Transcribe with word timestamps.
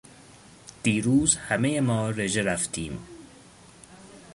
دیروز 0.83 1.35
همهٔ 1.35 1.81
ما 1.81 2.09
رژه 2.09 2.41
رفتیم. 2.43 3.07